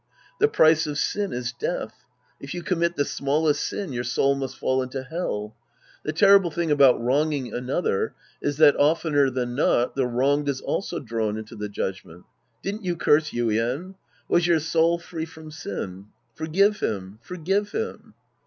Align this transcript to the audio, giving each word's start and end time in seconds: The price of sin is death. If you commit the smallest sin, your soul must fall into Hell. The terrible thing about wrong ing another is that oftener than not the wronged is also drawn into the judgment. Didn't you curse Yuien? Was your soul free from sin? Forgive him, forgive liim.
The 0.39 0.47
price 0.47 0.87
of 0.87 0.97
sin 0.97 1.31
is 1.31 1.51
death. 1.53 2.05
If 2.39 2.55
you 2.55 2.63
commit 2.63 2.95
the 2.95 3.05
smallest 3.05 3.63
sin, 3.63 3.93
your 3.93 4.03
soul 4.03 4.33
must 4.33 4.57
fall 4.57 4.81
into 4.81 5.03
Hell. 5.03 5.53
The 6.03 6.11
terrible 6.11 6.49
thing 6.49 6.71
about 6.71 6.99
wrong 6.99 7.31
ing 7.33 7.53
another 7.53 8.15
is 8.41 8.57
that 8.57 8.75
oftener 8.77 9.29
than 9.29 9.53
not 9.53 9.93
the 9.95 10.07
wronged 10.07 10.49
is 10.49 10.59
also 10.59 10.97
drawn 10.99 11.37
into 11.37 11.55
the 11.55 11.69
judgment. 11.69 12.23
Didn't 12.63 12.83
you 12.83 12.95
curse 12.95 13.29
Yuien? 13.29 13.93
Was 14.27 14.47
your 14.47 14.57
soul 14.59 14.97
free 14.97 15.25
from 15.25 15.51
sin? 15.51 16.07
Forgive 16.33 16.79
him, 16.79 17.19
forgive 17.21 17.69
liim. 17.69 18.13